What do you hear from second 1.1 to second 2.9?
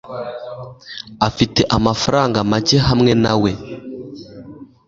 afite amafaranga make